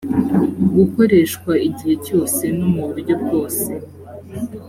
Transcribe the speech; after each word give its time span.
gukoreshwa 0.75 1.51
igihe 1.67 1.95
cyose 2.05 2.43
no 2.57 2.67
mu 2.73 2.81
buryo 2.87 3.13
bwose 3.23 3.69